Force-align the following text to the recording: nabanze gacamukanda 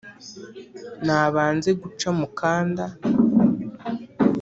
nabanze 1.05 1.69
gacamukanda 1.81 2.83